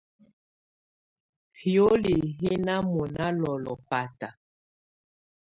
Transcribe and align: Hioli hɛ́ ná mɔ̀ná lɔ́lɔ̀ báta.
Hioli 1.59 2.15
hɛ́ 2.39 2.55
ná 2.65 2.75
mɔ̀ná 2.91 3.25
lɔ́lɔ̀ 3.41 3.75
báta. 3.87 4.29